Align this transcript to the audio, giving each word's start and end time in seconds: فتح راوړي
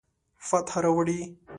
فتح 0.49 0.73
راوړي 0.85 1.19